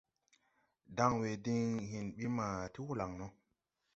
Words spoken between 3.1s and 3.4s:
no.